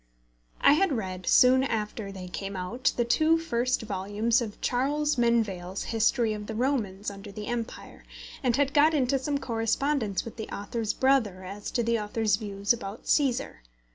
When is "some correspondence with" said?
9.19-10.37